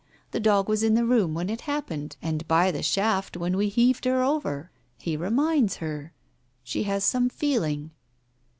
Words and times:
The 0.31 0.39
dog 0.39 0.67
was 0.67 0.81
in 0.81 0.95
the 0.95 1.05
room 1.05 1.35
when 1.35 1.47
it 1.47 1.61
happened, 1.61 2.15
and 2.23 2.47
by 2.47 2.71
the 2.71 2.81
shaft 2.81 3.37
when 3.37 3.55
we 3.55 3.69
heaved 3.69 4.05
Her 4.05 4.23
over. 4.23 4.71
He 4.97 5.15
reminds 5.15 5.75
her.... 5.75 6.11
She 6.63 6.85
has 6.89 7.03
some 7.03 7.29
feeling. 7.29 7.91